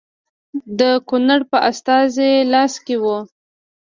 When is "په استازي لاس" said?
1.51-2.73